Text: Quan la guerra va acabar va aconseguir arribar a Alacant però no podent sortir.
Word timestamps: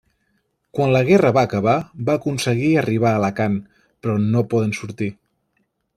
Quan 0.77 0.93
la 0.93 1.01
guerra 1.09 1.31
va 1.35 1.43
acabar 1.49 1.75
va 2.09 2.15
aconseguir 2.21 2.71
arribar 2.85 3.11
a 3.11 3.19
Alacant 3.21 3.61
però 3.83 4.17
no 4.25 4.47
podent 4.55 4.75
sortir. 4.79 5.15